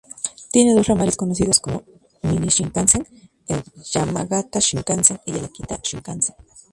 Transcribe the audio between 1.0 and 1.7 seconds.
conocidos